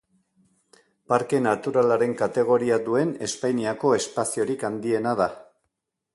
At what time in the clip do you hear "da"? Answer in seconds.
5.23-5.31